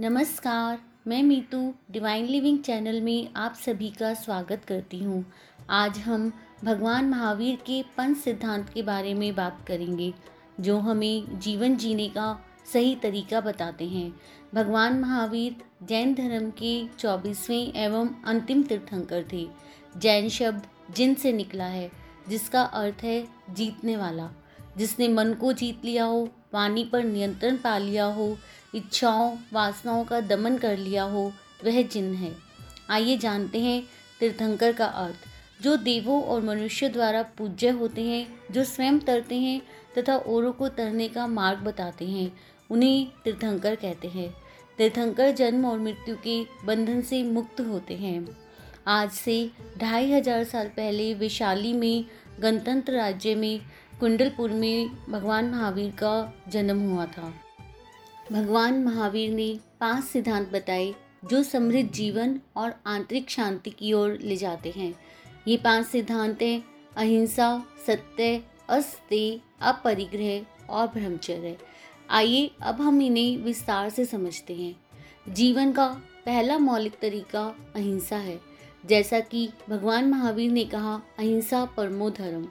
नमस्कार, 0.00 0.78
मैं 1.06 1.22
Meetu 1.22 1.74
divine 1.90 2.24
living 2.24 2.58
channel 2.58 3.00
में 3.00 3.28
आप 3.36 3.54
सभी 3.54 3.88
का 3.90 4.12
स्वागत 4.14 4.64
करती 4.64 4.98
हूँ। 4.98 5.24
आज 5.70 5.98
हम 5.98 6.30
भगवान 6.64 7.08
महावीर 7.08 7.56
के 7.56 7.82
पंच 7.96 8.16
सिद्धांत 8.16 8.68
के 8.68 8.82
बारे 8.82 9.14
में 9.14 9.34
बात 9.34 9.64
करेंगे, 9.68 10.14
जो 10.60 10.78
हमें 10.78 11.38
जीवन 11.38 11.76
जीने 11.76 12.08
का 12.08 12.44
सही 12.72 12.94
तरीका 12.94 13.40
बताते 13.40 13.88
हैं। 13.88 14.12
भगवान 14.54 15.00
महावीर 15.00 15.56
जैन 15.82 16.14
धर्म 16.14 16.50
के 16.50 16.86
चौबीसवें 16.98 17.72
एवं 17.74 18.10
अंतिम 18.24 18.62
तीर्थंकर 18.62 19.24
थे। 19.32 19.46
जैन 19.96 20.28
शब्द 20.28 20.94
जिन 20.96 21.14
से 21.14 21.32
निकला 21.32 21.66
है, 21.66 21.90
जिसका 22.28 22.62
अर्थ 22.62 23.04
है 23.04 23.26
जीतने 23.50 23.96
वाला। 23.96 24.30
जिसने 24.78 25.08
मन 25.08 25.34
को 25.34 25.52
जीत 25.52 25.84
लिया 25.84 26.04
हो, 26.04 26.28
वाणी 26.54 26.84
पर 26.84 27.04
नियंत्रण 27.04 27.56
पा 27.56 27.78
लिया 27.78 28.04
हो 28.04 28.36
इच्छाओं, 28.74 29.36
वासनाओं 29.52 30.04
का 30.04 30.20
दमन 30.20 30.56
कर 30.58 30.76
लिया 30.76 31.02
हो, 31.02 31.32
वह 31.64 31.82
जिन 31.82 32.14
है। 32.14 32.34
आइए 32.90 33.16
जानते 33.16 33.60
हैं 33.60 33.82
तीर्थंकर 34.20 34.72
का 34.72 34.86
अर्थ। 34.86 35.62
जो 35.62 35.76
देवों 35.76 36.22
और 36.22 36.42
मनुष्य 36.42 36.88
द्वारा 36.88 37.22
पूज्य 37.38 37.68
होते 37.68 38.02
हैं, 38.02 38.26
जो 38.52 38.64
स्वयं 38.64 38.98
तरते 38.98 39.34
हैं 39.34 39.60
तथा 39.98 40.16
औरों 40.16 40.52
को 40.52 40.68
तरने 40.68 41.08
का 41.08 41.26
मार्ग 41.26 41.58
बताते 41.58 42.04
हैं, 42.04 42.30
उन्हें 42.70 43.06
तीर्थंकर 43.24 43.74
कहते 43.74 44.08
हैं। 44.08 44.28
तीर्थंकर 44.78 45.30
जन्म 45.30 45.66
और 45.66 45.78
मृत्यु 45.78 46.16
के 46.16 46.42
बंधन 46.66 47.00
से 47.00 47.22
मुक्त 47.22 47.60
होते 47.60 47.94
हैं। 47.94 48.28
आज 48.86 49.10
से 49.10 49.50
ढाई 49.78 50.12
हज़ार 50.12 50.44
साल 50.44 50.68
पहले 50.68 51.12
विशाली 51.14 51.72
में 51.72 52.04
गणतंत्र 52.40 52.92
राज्य 52.92 53.34
में 53.34 53.60
कुंडलपुर 54.00 54.50
में 54.50 54.88
भगवान 55.08 55.50
महावीर 55.50 55.90
का 55.90 56.32
जन्म 56.48 56.88
हुआ 56.90 57.06
था। 57.06 57.32
भगवान 58.32 58.84
महावीर 58.84 59.30
ने 59.30 59.58
पाँच 59.80 60.04
सिद्धांत 60.04 60.48
बताए, 60.48 60.94
जो 61.30 61.42
समृद्ध 61.42 61.92
जीवन 61.92 62.40
और 62.56 62.74
आंतरिक 62.86 63.30
शांति 63.30 63.70
की 63.70 63.92
ओर 63.92 64.18
ले 64.20 64.36
जाते 64.36 64.70
हैं। 64.76 64.94
ये 65.48 65.56
पाँच 65.56 65.86
सिद्धांत 65.86 66.42
हैं, 66.42 66.64
अहिंसा, 66.96 67.64
सत्य 67.86 68.42
अस्त्य 68.68 69.40
अपरिग्रह 69.62 70.66
और 70.70 70.86
ब्रह्मचर्य। 70.86 71.58
आइए, 72.10 72.50
अब 72.62 72.80
हम 72.80 73.02
इन्हें 73.02 73.38
विस्तार 73.38 73.90
से 73.90 74.04
समझते 74.04 74.54
हैं। 74.54 74.76
जीवन 75.34 75.72
का 75.72 75.88
पहला 76.26 76.58
मौलिक 76.58 76.98
तरीका 77.02 77.56
अहिंसा 77.76 78.16
है। 78.16 78.40
जैसा 78.86 79.20
कि 79.20 79.50
भगवान 79.68 80.10
महावीर 80.10 80.50
ने 80.50 80.64
कहा, 80.64 81.02
अहिंसा 81.18 81.64
परमो 81.64 82.10
धर्म। 82.10 82.48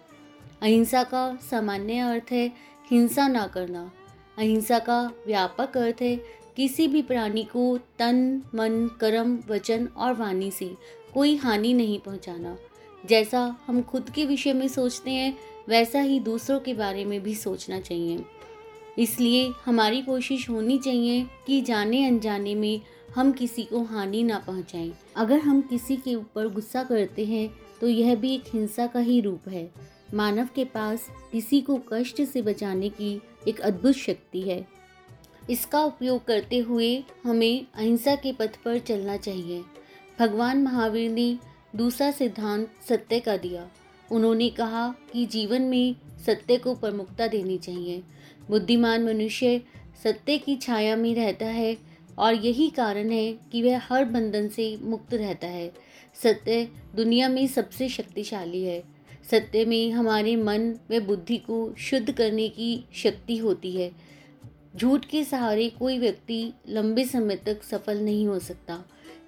अहिंसा 0.61 1.03
का 1.03 1.35
सामान्य 1.51 1.99
अर्थ 1.99 2.31
है, 2.31 2.51
हिंसा 2.91 3.27
ना 3.27 3.47
करना। 3.47 3.91
अहिंसा 4.37 4.79
का 4.79 5.01
व्यापक 5.27 5.77
अर्थ 5.77 6.01
है, 6.01 6.15
किसी 6.55 6.87
भी 6.87 7.01
प्राणी 7.01 7.43
को 7.43 7.77
तन, 7.77 8.41
मन, 8.55 8.89
कर्म, 9.01 9.37
वचन 9.49 9.87
और 9.97 10.13
वाणी 10.13 10.51
से 10.51 10.71
कोई 11.13 11.35
हानि 11.35 11.73
नहीं 11.73 11.99
पहुंचाना। 11.99 12.57
जैसा 13.05 13.55
हम 13.67 13.81
खुद 13.81 14.09
के 14.09 14.25
विषय 14.25 14.53
में 14.53 14.67
सोचते 14.67 15.11
हैं, 15.11 15.37
वैसा 15.69 15.99
ही 15.99 16.19
दूसरों 16.19 16.59
के 16.59 16.73
बारे 16.73 17.05
में 17.05 17.21
भी 17.23 17.35
सोचना 17.35 17.79
चाहिए। 17.79 18.23
इसलिए 18.97 19.51
हमारी 19.65 20.01
कोशिश 20.01 20.49
होनी 20.49 20.77
चाहिए 20.77 21.25
कि 21.47 21.61
जाने 21.61 22.05
अनजाने 22.07 22.55
में 22.55 22.81
हम 23.15 23.31
किसी 23.31 23.63
को 23.63 23.83
हानि 23.83 24.23
ना 24.23 24.37
पहुंचाएँ। 24.39 24.91
अगर 25.15 25.39
हम 25.39 25.61
किसी 25.61 25.95
के 25.95 26.15
ऊपर 26.15 26.47
गुस्सा 26.47 26.83
करते 26.83 27.25
हैं 27.25 27.49
तो 27.81 27.87
यह 27.87 28.15
भी 28.15 28.33
एक 28.35 28.43
हिंसा 28.53 28.87
का 28.87 28.99
ही 28.99 29.19
रूप 29.21 29.47
है। 29.49 29.71
मानव 30.13 30.47
के 30.55 30.65
पास 30.65 31.07
किसी 31.31 31.61
को 31.61 31.79
कष्ट 31.93 32.21
से 32.21 32.41
बचाने 32.41 32.89
की 32.89 33.21
एक 33.47 33.59
अद्भुत 33.59 33.95
शक्ति 33.95 34.41
है। 34.41 34.67
इसका 35.49 35.83
उपयोग 35.83 36.25
करते 36.25 36.57
हुए 36.57 37.03
हमें 37.23 37.65
अहिंसा 37.75 38.15
के 38.15 38.33
पथ 38.33 38.55
पर 38.65 38.79
चलना 38.79 39.17
चाहिए। 39.17 39.63
भगवान 40.19 40.63
महावीर 40.63 41.11
ने 41.11 41.37
दूसरा 41.75 42.11
सिद्धांत 42.11 42.71
सत्य 42.89 43.19
का 43.19 43.37
दिया। 43.37 43.69
उन्होंने 44.11 44.49
कहा 44.49 44.95
कि 45.13 45.25
जीवन 45.25 45.61
में 45.61 45.95
सत्य 46.25 46.57
को 46.57 46.75
प्रमुखता 46.75 47.27
देनी 47.27 47.57
चाहिए। 47.57 48.03
बुद्धिमान 48.49 49.03
मनुष्य 49.03 49.61
सत्य 50.03 50.37
की 50.37 50.55
छाया 50.55 50.95
में 50.95 51.15
रहता 51.15 51.45
है 51.45 51.77
और 52.17 52.33
यही 52.33 52.69
कारण 52.69 53.09
है 53.09 53.33
कि 53.51 53.61
वह 53.61 53.81
हर 53.83 54.05
बंधन 54.05 54.47
से 54.47 54.77
मुक्त 54.81 55.13
रहता 55.13 55.47
है। 55.47 55.73
सत्य 56.23 56.67
दुनिया 56.95 57.29
में 57.29 57.47
सबसे 57.47 57.89
शक्तिशाली 57.89 58.63
है। 58.63 58.96
सत्य 59.31 59.63
में 59.65 59.91
हमारे 59.91 60.35
मन 60.35 60.73
व 60.91 60.99
बुद्धि 60.99 61.37
को 61.37 61.73
शुद्ध 61.79 62.11
करने 62.11 62.47
की 62.49 62.85
शक्ति 62.93 63.37
होती 63.37 63.71
है। 63.71 63.91
झूठ 64.75 65.05
के 65.05 65.23
सहारे 65.23 65.67
कोई 65.69 65.97
व्यक्ति 65.99 66.53
लंबे 66.69 67.05
समय 67.05 67.35
तक 67.35 67.63
सफल 67.63 67.99
नहीं 67.99 68.25
हो 68.27 68.39
सकता, 68.39 68.83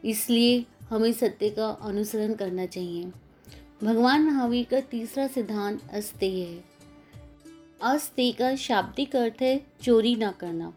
इसलिए 0.06 0.66
हमें 0.90 1.12
सत्य 1.14 1.50
का 1.50 1.68
अनुसरण 1.82 2.34
करना 2.34 2.66
चाहिए। 2.66 3.12
भगवान 3.84 4.24
महावीर 4.24 4.66
का 4.72 4.80
तीसरा 4.82 5.28
सिद्धांत 5.28 5.90
अस्तेय 5.92 6.40
है। 6.40 6.64
अस्तेय 7.84 8.32
का 8.32 8.56
शाब्दिक 8.56 9.16
अर्थ 9.16 9.42
है 9.42 9.60
चोरी 9.82 10.16
ना 10.16 10.32
करना। 10.32 10.74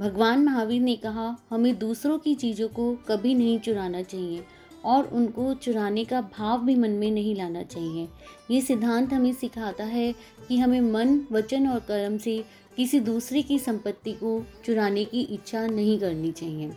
भगवान 0.00 0.44
महावीर 0.44 0.80
ने 0.82 0.94
कहा, 0.96 1.36
हमें 1.50 1.78
दूसरों 1.78 2.18
की 2.18 2.34
चीज़ों 2.34 2.68
को 2.68 2.94
कभी 3.08 3.34
नहीं 3.34 3.58
चुराना 3.58 4.02
चाहिए। 4.02 4.44
और 4.86 5.06
उनको 5.06 5.54
चुराने 5.54 6.04
का 6.04 6.20
भाव 6.20 6.64
भी 6.64 6.74
मन 6.74 6.90
में 6.90 7.10
नहीं 7.10 7.34
लाना 7.34 7.62
चाहिए। 7.62 8.08
ये 8.50 8.60
सिद्धांत 8.60 9.12
हमें 9.12 9.32
सिखाता 9.32 9.84
है 9.84 10.12
कि 10.48 10.58
हमें 10.58 10.80
मन, 10.80 11.20
वचन 11.32 11.68
और 11.68 11.80
कर्म 11.80 12.18
से 12.18 12.44
किसी 12.76 13.00
दूसरे 13.00 13.42
की 13.42 13.58
संपत्ति 13.58 14.12
को 14.12 14.46
चुराने 14.64 15.04
की 15.04 15.20
इच्छा 15.20 15.66
नहीं 15.66 15.98
करनी 15.98 16.32
चाहिए। 16.32 16.72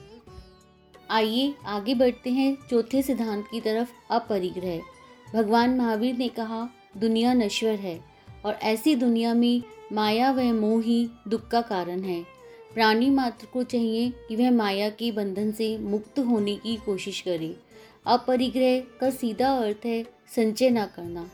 आइए 1.12 1.54
आगे 1.66 1.96
बढ़ते 1.96 2.30
हैं 2.30 2.58
चौथे 2.70 3.02
सिद्धांत 3.02 3.46
की 3.52 3.62
तरफ़ 3.62 3.90
अपरिग्रह। 4.12 4.80
भगवान 5.36 5.78
महावीर 5.78 6.18
ने 6.18 6.28
कहा, 6.28 6.70
दुनिया 6.98 7.34
नश्वर 7.34 7.76
है 7.76 8.00
और 8.46 8.54
ऐसी 8.54 8.96
दुनिया 8.96 9.34
में 9.34 9.64
माया 9.94 10.32
व 10.32 10.42
मोह 10.42 10.84
ही 10.84 11.10
दुख 11.28 11.48
का 11.48 11.62
कारण 11.62 12.02
है। 12.02 12.26
प्राणी 12.74 13.10
मात्र 13.10 13.46
को 13.46 13.64
चाहिए 13.64 14.14
कि 14.30 14.36
वह 14.36 14.52
माया 14.52 14.90
के 14.90 15.12
बंधन 15.12 15.52
से 15.52 15.78
मुक्त 15.78 16.20
होने 16.20 16.56
की 16.56 16.76
कोशिश 16.76 17.22
करे। 17.22 17.56
अपरिग्रह 18.06 18.80
का 18.80 19.10
सीधा 19.10 19.52
अर्थ 19.58 19.86
है 19.86 20.04
संचय 20.36 20.70
न 20.70 20.86
करना। 20.86 21.30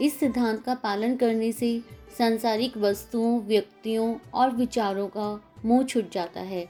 इस 0.00 0.20
सिद्धांत 0.20 0.62
का 0.62 0.74
पालन 0.74 1.16
करने 1.16 1.52
से 1.52 1.82
सांसारिक 2.18 2.76
वस्तुओं, 2.76 3.40
व्यक्तियों 3.40 4.16
और 4.34 4.50
विचारों 4.50 5.08
का 5.08 5.52
मुँह 5.64 5.84
छुट 5.84 6.12
जाता 6.12 6.40
है। 6.40 6.68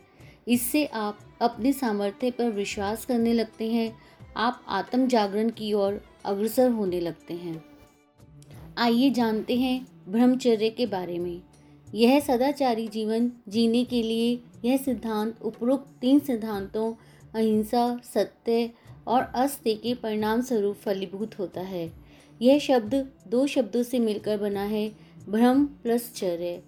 इससे 0.48 0.86
आप 0.86 1.18
अपने 1.40 1.72
सामर्थ्य 1.72 2.30
पर 2.30 2.50
विश्वास 2.50 3.04
करने 3.04 3.32
लगते 3.32 3.72
हैं, 3.72 3.98
आप 4.36 4.64
आत्म 4.68 5.06
जागरण 5.06 5.50
की 5.50 5.72
ओर 5.72 6.02
अग्रसर 6.24 6.70
होने 6.70 7.00
लगते 7.00 7.34
हैं। 7.34 7.64
आइए 8.78 9.10
जानते 9.10 9.56
हैं 9.56 9.86
ब्रह्मचर्य 10.08 10.70
के 10.70 10.86
बारे 10.86 11.18
में। 11.18 11.42
यह 11.94 12.20
सदाचारी 12.20 12.88
जीवन 12.88 13.32
जीने 13.48 13.84
के 13.84 14.02
लिए 14.02 14.40
यह 14.64 14.76
सिद्धांत 14.76 15.42
उपरोक्त 15.42 16.00
तीन 16.00 16.18
सिद्धांतों, 16.18 16.94
अहिंसा, 17.34 18.00
सत्य 18.04 18.70
और 19.08 19.22
अस्त्य 19.34 19.74
के 19.74 19.94
परिणाम 19.94 20.40
स्वरूप 20.42 20.76
फलीभूत 20.76 21.38
होता 21.38 21.60
है। 21.60 21.90
यह 22.42 22.58
शब्द 22.58 22.94
दो 23.28 23.46
शब्दों 23.46 23.82
से 23.82 23.98
मिलकर 23.98 24.38
बना 24.38 24.62
है। 24.62 24.88
भ्रम 25.28 25.64
प्लस 25.66 26.12
चर्य। 26.14 26.62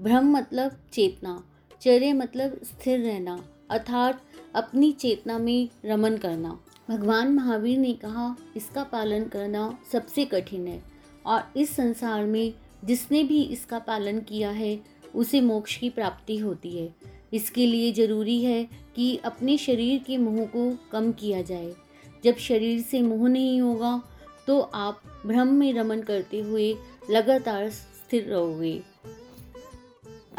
भ्रम 0.00 0.30
मतलब 0.30 0.76
चेतना। 0.92 1.42
चर्य 1.82 2.12
मतलब 2.12 2.60
स्थिर 2.64 3.00
रहना, 3.00 3.44
अर्थात 3.70 4.22
अपनी 4.54 4.92
चेतना 4.92 5.38
में 5.38 5.68
रमन 5.84 6.16
करना। 6.16 6.58
भगवान 6.90 7.32
महावीर 7.32 7.78
ने 7.78 7.92
कहा, 7.92 8.36
इसका 8.56 8.84
पालन 8.84 9.24
करना 9.24 9.78
सबसे 9.92 10.24
कठिन 10.24 10.66
है 10.66 10.82
और 11.26 11.52
इस 11.56 11.70
संसार 11.70 12.24
में 12.24 12.52
जिसने 12.84 13.22
भी 13.24 13.42
इसका 13.42 13.78
पालन 13.78 14.20
किया 14.20 14.50
है, 14.50 14.78
उसे 15.14 15.40
मोक्ष 15.40 15.76
की 15.76 15.90
प्राप्ति 15.90 16.36
होती 16.36 16.78
है। 16.78 16.94
इसके 17.32 17.66
लिए 17.66 17.92
ज़रूरी 17.92 18.42
है 18.44 18.68
कि 18.96 19.16
अपने 19.16 19.56
शरीर 19.58 20.02
के 20.06 20.18
मोह 20.18 20.44
को 20.46 20.78
कम 20.92 21.12
किया 21.12 21.42
जाए। 21.42 21.74
जब 22.24 22.36
शरीर 22.36 22.80
से 22.80 23.02
मोह 23.02 23.28
नहीं 23.28 23.60
होगा 23.60 24.02
तो 24.46 24.60
आप 24.60 25.00
भ्रम 25.26 25.48
में 25.48 25.72
रमन 25.74 26.00
करते 26.00 26.40
हुए 26.40 26.74
लगातार 27.10 27.68
स्थिर 27.70 28.24
रहोगे। 28.24 28.82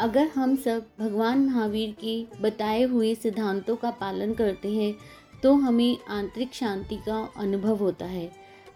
अगर 0.00 0.30
हम 0.34 0.56
सब 0.56 0.86
भगवान 1.00 1.44
महावीर 1.46 1.94
के 2.00 2.24
बताए 2.42 2.82
हुए 2.82 3.14
सिद्धांतों 3.14 3.76
का 3.76 3.90
पालन 3.90 4.34
करते 4.34 4.72
हैं 4.72 4.94
तो 5.42 5.54
हमें 5.54 5.98
आंतरिक 6.08 6.54
शांति 6.54 6.96
का 6.96 7.18
अनुभव 7.36 7.76
होता 7.76 8.06
है। 8.06 8.30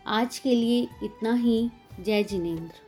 आज 0.06 0.38
के 0.38 0.54
लिए 0.54 0.82
इतना 1.02 1.34
ही। 1.34 1.70
जय 2.00 2.22
जिनेन्द्र। 2.22 2.87